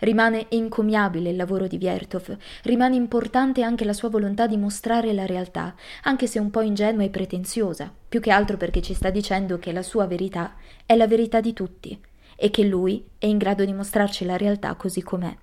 Rimane 0.00 0.46
encomiabile 0.50 1.30
il 1.30 1.36
lavoro 1.36 1.66
di 1.66 1.78
Viertov, 1.78 2.36
rimane 2.62 2.96
importante 2.96 3.62
anche 3.62 3.84
la 3.84 3.92
sua 3.92 4.08
volontà 4.08 4.46
di 4.46 4.56
mostrare 4.56 5.12
la 5.12 5.26
realtà, 5.26 5.74
anche 6.02 6.26
se 6.26 6.38
un 6.38 6.50
po' 6.50 6.62
ingenua 6.62 7.04
e 7.04 7.10
pretenziosa, 7.10 7.92
più 8.08 8.20
che 8.20 8.30
altro 8.30 8.56
perché 8.56 8.82
ci 8.82 8.94
sta 8.94 9.10
dicendo 9.10 9.58
che 9.58 9.72
la 9.72 9.82
sua 9.82 10.06
verità 10.06 10.54
è 10.84 10.96
la 10.96 11.06
verità 11.06 11.40
di 11.40 11.52
tutti 11.52 11.98
e 12.34 12.50
che 12.50 12.64
lui 12.64 13.06
è 13.18 13.26
in 13.26 13.38
grado 13.38 13.64
di 13.64 13.72
mostrarci 13.72 14.24
la 14.24 14.36
realtà 14.36 14.74
così 14.74 15.02
com'è. 15.02 15.36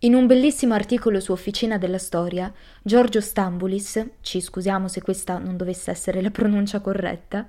In 0.00 0.14
un 0.14 0.26
bellissimo 0.26 0.74
articolo 0.74 1.18
su 1.18 1.32
Officina 1.32 1.78
della 1.78 1.98
Storia, 1.98 2.52
Giorgio 2.82 3.20
Stambulis, 3.20 4.06
ci 4.20 4.40
scusiamo 4.40 4.88
se 4.88 5.02
questa 5.02 5.38
non 5.38 5.56
dovesse 5.56 5.90
essere 5.90 6.20
la 6.22 6.30
pronuncia 6.30 6.80
corretta, 6.80 7.46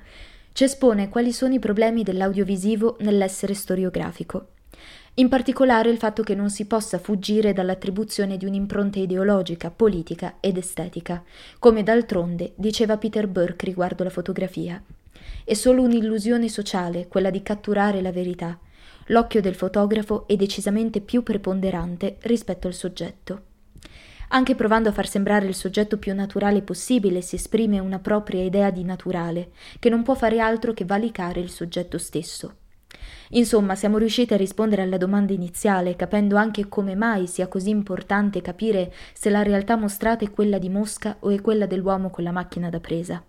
ci 0.54 0.64
espone 0.64 1.10
quali 1.10 1.34
sono 1.34 1.54
i 1.54 1.60
problemi 1.60 2.02
dell'audiovisivo 2.02 2.98
nell'essere 3.02 3.54
storiografico. 3.54 4.48
In 5.20 5.30
particolare 5.30 5.90
il 5.90 5.98
fatto 5.98 6.22
che 6.22 6.36
non 6.36 6.52
si 6.52 6.66
possa 6.66 7.00
fuggire 7.00 7.52
dall'attribuzione 7.52 8.38
di 8.38 8.46
un'impronta 8.46 9.00
ideologica, 9.00 9.72
politica 9.72 10.36
ed 10.40 10.58
estetica, 10.58 11.24
come 11.58 11.82
d'altronde 11.82 12.54
diceva 12.54 12.98
Peter 12.98 13.26
Burke 13.28 13.66
riguardo 13.66 14.04
la 14.04 14.12
fotografia. 14.12 14.80
È 15.44 15.56
solo 15.56 15.82
un'illusione 15.82 16.48
sociale 16.50 17.08
quella 17.08 17.32
di 17.32 17.42
catturare 17.42 18.00
la 18.04 18.12
verità, 18.12 18.60
l'occhio 19.08 19.42
del 19.42 19.56
fotografo 19.56 20.28
è 20.28 20.36
decisamente 20.36 21.02
più 21.02 21.24
preponderante 21.24 22.18
rispetto 22.22 22.68
al 22.68 22.76
soggetto. 22.76 23.42
Anche 24.28 24.54
provando 24.54 24.90
a 24.90 24.92
far 24.92 25.08
sembrare 25.08 25.48
il 25.48 25.56
soggetto 25.56 25.98
più 25.98 26.14
naturale 26.14 26.62
possibile 26.62 27.22
si 27.22 27.38
esprime 27.38 27.80
una 27.80 27.98
propria 27.98 28.44
idea 28.44 28.70
di 28.70 28.84
naturale, 28.84 29.50
che 29.80 29.90
non 29.90 30.04
può 30.04 30.14
fare 30.14 30.40
altro 30.40 30.74
che 30.74 30.86
valicare 30.86 31.40
il 31.40 31.50
soggetto 31.50 31.98
stesso. 31.98 32.58
Insomma, 33.30 33.76
siamo 33.76 33.98
riusciti 33.98 34.34
a 34.34 34.38
rispondere 34.38 34.82
alla 34.82 34.98
domanda 34.98 35.34
iniziale, 35.34 35.96
capendo 35.96 36.36
anche 36.36 36.68
come 36.68 36.96
mai 36.96 37.28
sia 37.28 37.48
così 37.48 37.70
importante 37.70 38.42
capire 38.42 38.94
se 39.14 39.30
la 39.30 39.44
realtà 39.44 39.76
mostrata 39.76 40.26
è 40.26 40.32
quella 40.32 40.58
di 40.58 40.70
Mosca 40.70 41.18
o 41.20 41.30
è 41.30 41.42
quella 41.42 41.66
dell'uomo 41.66 42.10
con 42.10 42.24
la 42.24 42.32
macchina 42.32 42.70
da 42.70 42.80
presa 42.80 43.24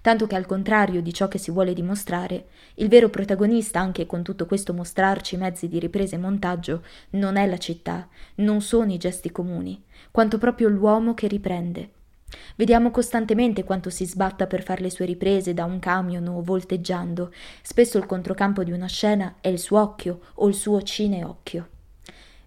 tanto 0.00 0.26
che 0.26 0.36
al 0.36 0.46
contrario 0.46 1.02
di 1.02 1.12
ciò 1.12 1.28
che 1.28 1.38
si 1.38 1.50
vuole 1.50 1.72
dimostrare, 1.72 2.46
il 2.74 2.88
vero 2.88 3.08
protagonista, 3.08 3.80
anche 3.80 4.06
con 4.06 4.22
tutto 4.22 4.46
questo 4.46 4.72
mostrarci 4.72 5.36
mezzi 5.36 5.68
di 5.68 5.78
ripresa 5.78 6.16
e 6.16 6.18
montaggio, 6.18 6.82
non 7.10 7.36
è 7.36 7.46
la 7.46 7.58
città, 7.58 8.08
non 8.36 8.60
sono 8.60 8.92
i 8.92 8.98
gesti 8.98 9.30
comuni, 9.30 9.82
quanto 10.10 10.38
proprio 10.38 10.68
l'uomo 10.68 11.14
che 11.14 11.26
riprende. 11.26 11.90
Vediamo 12.56 12.90
costantemente 12.90 13.64
quanto 13.64 13.90
si 13.90 14.06
sbatta 14.06 14.46
per 14.46 14.62
fare 14.62 14.82
le 14.82 14.90
sue 14.90 15.04
riprese 15.04 15.54
da 15.54 15.64
un 15.64 15.78
camion 15.78 16.26
o 16.28 16.42
volteggiando. 16.42 17.32
Spesso 17.62 17.98
il 17.98 18.06
controcampo 18.06 18.64
di 18.64 18.72
una 18.72 18.88
scena 18.88 19.36
è 19.40 19.48
il 19.48 19.58
suo 19.58 19.80
occhio 19.80 20.20
o 20.34 20.48
il 20.48 20.54
suo 20.54 20.82
cineocchio. 20.82 21.68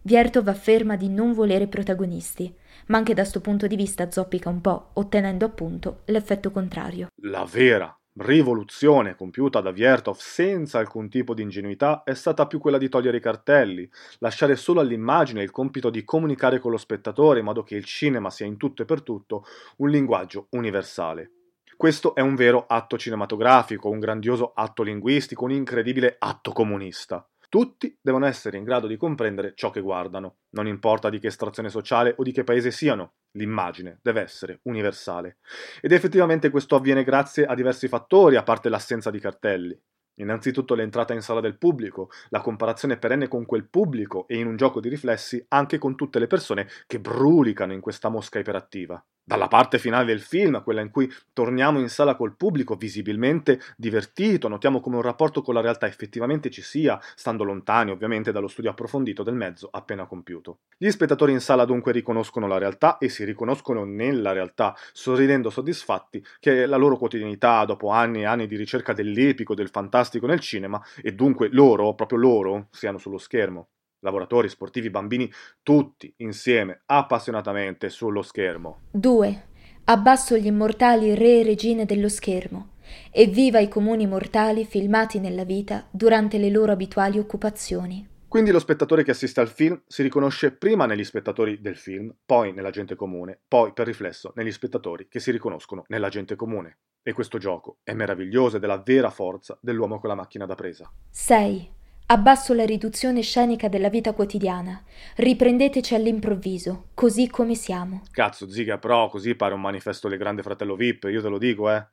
Viertov 0.01 0.47
afferma 0.47 0.95
di 0.95 1.09
non 1.09 1.33
volere 1.33 1.67
protagonisti, 1.67 2.53
ma 2.87 2.97
anche 2.97 3.13
da 3.13 3.21
questo 3.21 3.41
punto 3.41 3.67
di 3.67 3.75
vista 3.75 4.09
zoppica 4.09 4.49
un 4.49 4.61
po', 4.61 4.89
ottenendo 4.93 5.45
appunto 5.45 6.01
l'effetto 6.05 6.51
contrario. 6.51 7.07
La 7.21 7.45
vera 7.45 7.98
rivoluzione 8.19 9.15
compiuta 9.15 9.61
da 9.61 9.71
Viertov 9.71 10.17
senza 10.17 10.79
alcun 10.79 11.09
tipo 11.09 11.33
di 11.33 11.41
ingenuità 11.41 12.03
è 12.03 12.13
stata 12.13 12.47
più 12.47 12.59
quella 12.59 12.77
di 12.77 12.89
togliere 12.89 13.17
i 13.17 13.21
cartelli, 13.21 13.89
lasciare 14.19 14.55
solo 14.55 14.81
all'immagine 14.81 15.41
il 15.41 15.51
compito 15.51 15.89
di 15.89 16.03
comunicare 16.03 16.59
con 16.59 16.71
lo 16.71 16.77
spettatore 16.77 17.39
in 17.39 17.45
modo 17.45 17.63
che 17.63 17.75
il 17.75 17.85
cinema 17.85 18.29
sia 18.29 18.45
in 18.45 18.57
tutto 18.57 18.81
e 18.81 18.85
per 18.85 19.03
tutto 19.03 19.45
un 19.77 19.89
linguaggio 19.89 20.47
universale. 20.51 21.31
Questo 21.77 22.13
è 22.13 22.19
un 22.19 22.35
vero 22.35 22.65
atto 22.67 22.97
cinematografico, 22.97 23.89
un 23.89 23.99
grandioso 23.99 24.51
atto 24.53 24.83
linguistico, 24.83 25.45
un 25.45 25.51
incredibile 25.51 26.17
atto 26.19 26.51
comunista. 26.51 27.25
Tutti 27.49 27.97
devono 27.99 28.27
essere 28.27 28.57
in 28.57 28.63
grado 28.63 28.85
di 28.85 28.95
comprendere 28.95 29.53
ciò 29.55 29.71
che 29.71 29.81
guardano, 29.81 30.41
non 30.51 30.67
importa 30.67 31.09
di 31.09 31.17
che 31.17 31.27
estrazione 31.27 31.69
sociale 31.69 32.13
o 32.15 32.21
di 32.21 32.31
che 32.31 32.43
paese 32.43 32.69
siano, 32.69 33.13
l'immagine 33.31 33.97
deve 34.03 34.21
essere 34.21 34.59
universale. 34.65 35.39
Ed 35.81 35.91
effettivamente 35.91 36.51
questo 36.51 36.75
avviene 36.75 37.03
grazie 37.03 37.47
a 37.47 37.55
diversi 37.55 37.87
fattori, 37.87 38.35
a 38.35 38.43
parte 38.43 38.69
l'assenza 38.69 39.09
di 39.09 39.19
cartelli. 39.19 39.75
Innanzitutto 40.19 40.75
l'entrata 40.75 41.15
in 41.15 41.21
sala 41.21 41.39
del 41.39 41.57
pubblico, 41.57 42.11
la 42.29 42.41
comparazione 42.41 42.99
perenne 42.99 43.27
con 43.27 43.47
quel 43.47 43.67
pubblico 43.67 44.27
e 44.27 44.37
in 44.37 44.45
un 44.45 44.55
gioco 44.55 44.79
di 44.79 44.89
riflessi 44.89 45.43
anche 45.47 45.79
con 45.79 45.95
tutte 45.95 46.19
le 46.19 46.27
persone 46.27 46.67
che 46.85 46.99
brulicano 46.99 47.73
in 47.73 47.81
questa 47.81 48.09
mosca 48.09 48.37
iperattiva 48.37 49.03
dalla 49.29 49.47
parte 49.47 49.77
finale 49.77 50.05
del 50.05 50.21
film, 50.21 50.63
quella 50.63 50.81
in 50.81 50.89
cui 50.89 51.07
torniamo 51.33 51.77
in 51.77 51.87
sala 51.87 52.15
col 52.15 52.35
pubblico 52.35 52.73
visibilmente 52.73 53.61
divertito, 53.77 54.47
notiamo 54.47 54.81
come 54.81 54.95
un 54.95 55.03
rapporto 55.03 55.43
con 55.43 55.53
la 55.53 55.61
realtà 55.61 55.85
effettivamente 55.85 56.49
ci 56.49 56.63
sia, 56.63 56.99
stando 57.13 57.43
lontani 57.43 57.91
ovviamente 57.91 58.31
dallo 58.31 58.47
studio 58.47 58.71
approfondito 58.71 59.21
del 59.21 59.35
mezzo 59.35 59.69
appena 59.71 60.07
compiuto. 60.07 60.61
Gli 60.75 60.89
spettatori 60.89 61.31
in 61.31 61.41
sala 61.41 61.65
dunque 61.65 61.91
riconoscono 61.91 62.47
la 62.47 62.57
realtà 62.57 62.97
e 62.97 63.07
si 63.09 63.23
riconoscono 63.23 63.83
nella 63.83 64.31
realtà, 64.31 64.75
sorridendo 64.93 65.51
soddisfatti 65.51 66.25
che 66.39 66.65
la 66.65 66.77
loro 66.77 66.97
quotidianità, 66.97 67.65
dopo 67.65 67.89
anni 67.89 68.21
e 68.21 68.25
anni 68.25 68.47
di 68.47 68.55
ricerca 68.55 68.93
dell'epico, 68.93 69.53
del 69.53 69.69
fantastico 69.69 70.25
nel 70.25 70.39
cinema, 70.39 70.81
e 71.03 71.13
dunque 71.13 71.49
loro, 71.51 71.93
proprio 71.93 72.17
loro, 72.17 72.67
siano 72.71 72.97
sullo 72.97 73.19
schermo 73.19 73.67
lavoratori, 73.99 74.49
sportivi, 74.49 74.89
bambini, 74.89 75.31
tutti 75.63 76.13
insieme, 76.17 76.81
appassionatamente 76.85 77.89
sullo 77.89 78.21
schermo. 78.21 78.81
2. 78.91 79.47
Abbasso 79.85 80.37
gli 80.37 80.45
immortali 80.45 81.15
re 81.15 81.39
e 81.39 81.43
regine 81.43 81.85
dello 81.85 82.09
schermo. 82.09 82.73
E 83.11 83.27
viva 83.27 83.59
i 83.59 83.67
comuni 83.67 84.07
mortali 84.07 84.65
filmati 84.65 85.19
nella 85.19 85.43
vita 85.43 85.87
durante 85.91 86.37
le 86.37 86.49
loro 86.49 86.71
abituali 86.71 87.19
occupazioni. 87.19 88.07
Quindi 88.29 88.51
lo 88.51 88.59
spettatore 88.59 89.03
che 89.03 89.09
assiste 89.09 89.39
al 89.39 89.47
film 89.47 89.81
si 89.87 90.03
riconosce 90.03 90.51
prima 90.51 90.85
negli 90.85 91.03
spettatori 91.03 91.61
del 91.61 91.75
film, 91.75 92.13
poi 92.23 92.53
nella 92.53 92.69
gente 92.69 92.95
comune, 92.95 93.39
poi 93.47 93.73
per 93.73 93.87
riflesso 93.87 94.33
negli 94.35 94.51
spettatori 94.51 95.07
che 95.07 95.19
si 95.19 95.31
riconoscono 95.31 95.83
nella 95.87 96.09
gente 96.09 96.35
comune. 96.35 96.77
E 97.01 97.11
questo 97.11 97.39
gioco 97.39 97.77
è 97.81 97.93
meraviglioso 97.93 98.57
ed 98.57 98.63
è 98.63 98.67
la 98.67 98.83
vera 98.85 99.09
forza 99.09 99.57
dell'uomo 99.59 99.99
con 99.99 100.09
la 100.09 100.15
macchina 100.15 100.45
da 100.45 100.53
presa. 100.53 100.91
6. 101.09 101.77
Abbasso 102.11 102.55
la 102.55 102.65
riduzione 102.65 103.21
scenica 103.21 103.67
della 103.67 103.89
vita 103.89 104.13
quotidiana. 104.13 104.81
Riprendeteci 105.17 105.93
all'improvviso, 105.93 106.87
così 106.95 107.29
come 107.29 107.53
siamo. 107.53 108.01
Cazzo, 108.09 108.49
ziga, 108.49 108.79
però 108.79 109.09
così 109.09 109.35
pare 109.35 109.53
un 109.53 109.61
manifesto 109.61 110.07
del 110.07 110.17
grande 110.17 110.41
fratello 110.41 110.75
VIP, 110.75 111.03
io 111.03 111.21
te 111.21 111.27
lo 111.27 111.37
dico, 111.37 111.69
eh. 111.69 111.85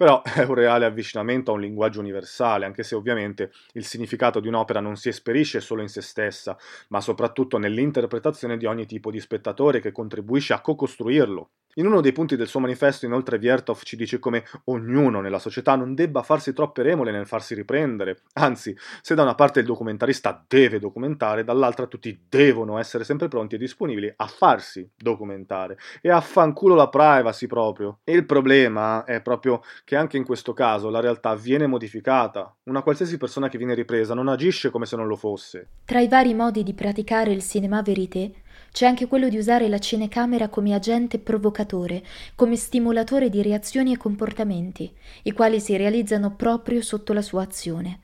Però 0.00 0.22
è 0.22 0.44
un 0.48 0.54
reale 0.54 0.86
avvicinamento 0.86 1.50
a 1.50 1.54
un 1.54 1.60
linguaggio 1.60 2.00
universale, 2.00 2.64
anche 2.64 2.82
se 2.82 2.94
ovviamente 2.94 3.52
il 3.74 3.84
significato 3.84 4.40
di 4.40 4.48
un'opera 4.48 4.80
non 4.80 4.96
si 4.96 5.10
esperisce 5.10 5.60
solo 5.60 5.82
in 5.82 5.88
se 5.88 6.00
stessa, 6.00 6.56
ma 6.88 7.02
soprattutto 7.02 7.58
nell'interpretazione 7.58 8.56
di 8.56 8.64
ogni 8.64 8.86
tipo 8.86 9.10
di 9.10 9.20
spettatore 9.20 9.78
che 9.78 9.92
contribuisce 9.92 10.54
a 10.54 10.62
co-costruirlo. 10.62 11.50
In 11.74 11.86
uno 11.86 12.00
dei 12.00 12.10
punti 12.10 12.34
del 12.34 12.48
suo 12.48 12.58
manifesto, 12.58 13.06
inoltre, 13.06 13.38
Viertov 13.38 13.82
ci 13.84 13.94
dice 13.94 14.18
come 14.18 14.42
ognuno 14.64 15.20
nella 15.20 15.38
società 15.38 15.76
non 15.76 15.94
debba 15.94 16.24
farsi 16.24 16.52
troppe 16.52 16.82
remole 16.82 17.12
nel 17.12 17.28
farsi 17.28 17.54
riprendere. 17.54 18.22
Anzi, 18.32 18.76
se 19.00 19.14
da 19.14 19.22
una 19.22 19.36
parte 19.36 19.60
il 19.60 19.66
documentarista 19.66 20.44
deve 20.48 20.80
documentare, 20.80 21.44
dall'altra 21.44 21.86
tutti 21.86 22.26
devono 22.28 22.76
essere 22.78 23.04
sempre 23.04 23.28
pronti 23.28 23.54
e 23.54 23.58
disponibili 23.58 24.12
a 24.16 24.26
farsi 24.26 24.90
documentare 24.96 25.78
e 26.00 26.10
a 26.10 26.20
fanculo 26.20 26.74
la 26.74 26.88
privacy 26.88 27.46
proprio. 27.46 28.00
E 28.02 28.14
il 28.14 28.26
problema 28.26 29.04
è 29.04 29.22
proprio 29.22 29.62
che 29.90 29.96
anche 29.96 30.16
in 30.16 30.24
questo 30.24 30.52
caso 30.52 30.88
la 30.88 31.00
realtà 31.00 31.34
viene 31.34 31.66
modificata. 31.66 32.56
Una 32.68 32.80
qualsiasi 32.80 33.16
persona 33.16 33.48
che 33.48 33.58
viene 33.58 33.74
ripresa 33.74 34.14
non 34.14 34.28
agisce 34.28 34.70
come 34.70 34.86
se 34.86 34.94
non 34.94 35.08
lo 35.08 35.16
fosse. 35.16 35.70
Tra 35.84 35.98
i 35.98 36.06
vari 36.06 36.32
modi 36.32 36.62
di 36.62 36.74
praticare 36.74 37.32
il 37.32 37.42
cinema 37.42 37.82
verité, 37.82 38.34
c'è 38.70 38.86
anche 38.86 39.08
quello 39.08 39.28
di 39.28 39.36
usare 39.36 39.66
la 39.66 39.80
cinecamera 39.80 40.48
come 40.48 40.74
agente 40.74 41.18
provocatore, 41.18 42.04
come 42.36 42.54
stimolatore 42.54 43.28
di 43.30 43.42
reazioni 43.42 43.92
e 43.92 43.96
comportamenti, 43.96 44.94
i 45.24 45.32
quali 45.32 45.58
si 45.58 45.76
realizzano 45.76 46.36
proprio 46.36 46.82
sotto 46.82 47.12
la 47.12 47.22
sua 47.22 47.42
azione. 47.42 47.98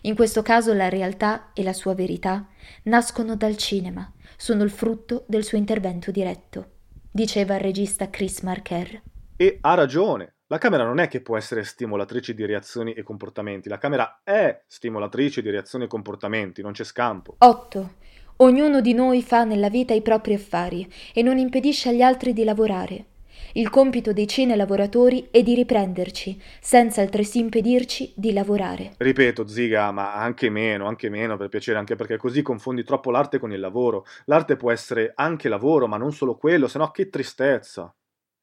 In 0.00 0.16
questo 0.16 0.42
caso 0.42 0.74
la 0.74 0.88
realtà 0.88 1.52
e 1.52 1.62
la 1.62 1.72
sua 1.72 1.94
verità 1.94 2.48
nascono 2.86 3.36
dal 3.36 3.56
cinema, 3.56 4.12
sono 4.36 4.64
il 4.64 4.70
frutto 4.70 5.26
del 5.28 5.44
suo 5.44 5.58
intervento 5.58 6.10
diretto, 6.10 6.70
diceva 7.08 7.54
il 7.54 7.60
regista 7.60 8.10
Chris 8.10 8.40
Marker. 8.40 9.00
E 9.36 9.58
ha 9.60 9.74
ragione. 9.74 10.34
La 10.52 10.58
camera 10.58 10.82
non 10.82 10.98
è 10.98 11.06
che 11.06 11.20
può 11.20 11.36
essere 11.36 11.62
stimolatrice 11.62 12.34
di 12.34 12.44
reazioni 12.44 12.92
e 12.92 13.04
comportamenti, 13.04 13.68
la 13.68 13.78
camera 13.78 14.22
è 14.24 14.62
stimolatrice 14.66 15.42
di 15.42 15.50
reazioni 15.50 15.84
e 15.84 15.86
comportamenti, 15.86 16.60
non 16.60 16.72
c'è 16.72 16.82
scampo. 16.82 17.36
8. 17.38 17.94
Ognuno 18.38 18.80
di 18.80 18.92
noi 18.92 19.22
fa 19.22 19.44
nella 19.44 19.68
vita 19.68 19.94
i 19.94 20.02
propri 20.02 20.34
affari 20.34 20.92
e 21.14 21.22
non 21.22 21.38
impedisce 21.38 21.90
agli 21.90 22.02
altri 22.02 22.32
di 22.32 22.42
lavorare. 22.42 23.04
Il 23.52 23.70
compito 23.70 24.12
dei 24.12 24.26
cinelavoratori 24.26 25.28
è 25.30 25.40
di 25.44 25.54
riprenderci, 25.54 26.42
senza 26.60 27.00
altresì 27.00 27.38
impedirci 27.38 28.12
di 28.16 28.32
lavorare. 28.32 28.94
Ripeto, 28.96 29.46
ziga, 29.46 29.92
ma 29.92 30.14
anche 30.14 30.50
meno, 30.50 30.88
anche 30.88 31.08
meno 31.10 31.36
per 31.36 31.48
piacere, 31.48 31.78
anche 31.78 31.94
perché 31.94 32.16
così 32.16 32.42
confondi 32.42 32.82
troppo 32.82 33.12
l'arte 33.12 33.38
con 33.38 33.52
il 33.52 33.60
lavoro. 33.60 34.04
L'arte 34.24 34.56
può 34.56 34.72
essere 34.72 35.12
anche 35.14 35.48
lavoro, 35.48 35.86
ma 35.86 35.96
non 35.96 36.12
solo 36.12 36.36
quello, 36.36 36.66
se 36.66 36.78
no 36.78 36.90
che 36.90 37.08
tristezza. 37.08 37.94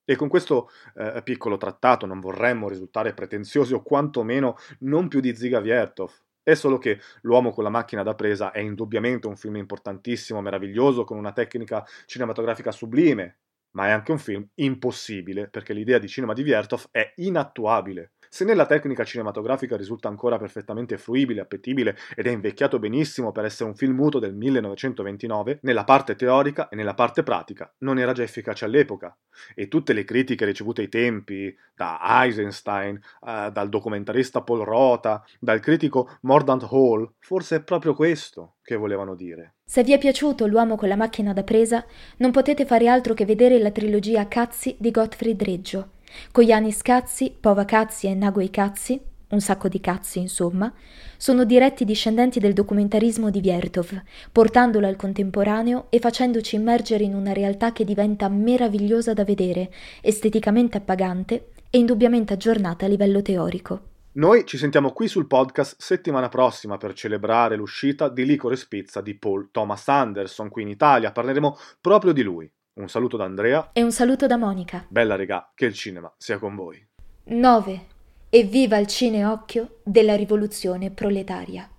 E 0.09 0.15
con 0.15 0.29
questo 0.29 0.69
eh, 0.95 1.21
piccolo 1.21 1.57
trattato 1.57 2.05
non 2.05 2.21
vorremmo 2.21 2.69
risultare 2.69 3.13
pretenziosi 3.13 3.73
o 3.73 3.83
quantomeno 3.83 4.55
non 4.79 5.09
più 5.09 5.19
di 5.19 5.35
Ziga 5.35 5.59
Viertov. 5.59 6.09
È 6.41 6.53
solo 6.53 6.77
che 6.77 7.01
L'uomo 7.23 7.51
con 7.51 7.65
la 7.65 7.69
macchina 7.69 8.03
da 8.03 8.15
presa 8.15 8.51
è 8.51 8.59
indubbiamente 8.59 9.27
un 9.27 9.35
film 9.35 9.57
importantissimo, 9.57 10.39
meraviglioso, 10.39 11.03
con 11.03 11.17
una 11.17 11.33
tecnica 11.33 11.85
cinematografica 12.05 12.71
sublime, 12.71 13.39
ma 13.77 13.85
è 13.85 13.91
anche 13.91 14.11
un 14.11 14.17
film 14.17 14.43
impossibile 14.55 15.49
perché 15.49 15.71
l'idea 15.71 15.99
di 15.99 16.07
cinema 16.07 16.33
di 16.33 16.41
Viertov 16.41 16.87
è 16.89 17.13
inattuabile. 17.17 18.13
Se 18.27 18.43
nella 18.43 18.65
tecnica 18.65 19.03
cinematografica 19.03 19.77
risulta 19.77 20.07
ancora 20.07 20.39
perfettamente 20.39 20.97
fruibile, 20.97 21.41
appetibile 21.41 21.95
ed 22.15 22.25
è 22.25 22.31
invecchiato 22.31 22.79
benissimo 22.79 23.31
per 23.31 23.45
essere 23.45 23.69
un 23.69 23.75
film 23.75 23.93
muto 23.93 24.17
del 24.17 24.33
1929, 24.33 25.59
nella 25.61 25.83
parte 25.83 26.15
teorica 26.15 26.69
e 26.69 26.75
nella 26.75 26.95
parte 26.95 27.21
pratica 27.21 27.71
non 27.79 27.99
era 27.99 28.13
già 28.13 28.23
efficace 28.23 28.65
all'epoca. 28.65 29.15
E 29.53 29.67
tutte 29.67 29.93
le 29.93 30.03
critiche 30.03 30.43
ricevute 30.43 30.81
ai 30.81 30.89
tempi, 30.89 31.55
da 31.75 31.99
Eisenstein, 32.01 32.95
eh, 32.95 33.51
dal 33.51 33.69
documentarista 33.69 34.41
Paul 34.41 34.65
Rota, 34.65 35.23
dal 35.39 35.59
critico 35.59 36.17
Mordant 36.21 36.67
Hall, 36.71 37.13
forse 37.19 37.57
è 37.57 37.63
proprio 37.63 37.93
questo 37.93 38.56
che 38.67 38.75
volevano 38.75 39.15
dire. 39.15 39.53
Se 39.63 39.81
vi 39.81 39.93
è 39.93 39.97
piaciuto 39.97 40.45
L'uomo 40.45 40.75
con 40.75 40.89
la 40.89 40.97
macchina 40.97 41.31
da 41.31 41.43
presa, 41.43 41.85
non 42.17 42.31
potete 42.31 42.65
fare 42.65 42.89
altro 42.89 43.13
che 43.13 43.23
vedere 43.23 43.59
la 43.59 43.71
trilogia 43.71 44.27
Cazzi 44.27 44.75
di 44.77 44.91
Gottfried 44.91 45.41
Reggio 45.41 45.91
Koyanis 46.33 46.81
Cazzi, 46.81 47.33
Pova 47.39 47.63
Cazzi 47.63 48.07
e 48.07 48.13
Naguei 48.13 48.49
Cazzi, 48.49 48.99
un 49.29 49.39
sacco 49.39 49.69
di 49.69 49.79
cazzi 49.79 50.19
insomma, 50.19 50.71
sono 51.15 51.45
diretti 51.45 51.85
discendenti 51.85 52.41
del 52.41 52.51
documentarismo 52.51 53.29
di 53.29 53.39
Viertov, 53.39 54.01
portandolo 54.33 54.85
al 54.85 54.97
contemporaneo 54.97 55.85
e 55.89 55.99
facendoci 55.99 56.55
immergere 56.55 57.05
in 57.05 57.15
una 57.15 57.31
realtà 57.31 57.71
che 57.71 57.85
diventa 57.85 58.27
meravigliosa 58.27 59.13
da 59.13 59.23
vedere, 59.23 59.71
esteticamente 60.01 60.75
appagante 60.75 61.51
e 61.69 61.77
indubbiamente 61.77 62.33
aggiornata 62.33 62.85
a 62.85 62.89
livello 62.89 63.21
teorico. 63.21 63.95
Noi 64.17 64.47
ci 64.47 64.57
sentiamo 64.57 64.93
qui 64.93 65.07
sul 65.07 65.27
podcast 65.27 65.75
settimana 65.77 66.27
prossima 66.27 66.77
per 66.77 66.93
celebrare 66.93 67.55
l'uscita 67.55 68.09
di 68.09 68.25
Licore 68.25 68.55
Spizza 68.55 68.99
di 68.99 69.15
Paul 69.15 69.49
Thomas 69.51 69.87
Anderson 69.87 70.49
qui 70.49 70.63
in 70.63 70.69
Italia. 70.69 71.11
Parleremo 71.11 71.55
proprio 71.79 72.13
di 72.13 72.23
lui. 72.23 72.51
Un 72.79 72.89
saluto 72.89 73.15
da 73.15 73.25
Andrea. 73.25 73.69
E 73.73 73.83
un 73.83 73.91
saluto 73.91 74.25
da 74.25 74.37
Monica. 74.37 74.83
Bella 74.89 75.15
regà, 75.15 75.51
che 75.53 75.65
il 75.65 75.75
cinema 75.75 76.11
sia 76.17 76.39
con 76.39 76.55
voi. 76.55 76.83
9. 77.25 77.85
Evviva 78.29 78.77
il 78.79 78.87
cineocchio 78.87 79.81
della 79.83 80.15
rivoluzione 80.15 80.89
proletaria. 80.89 81.69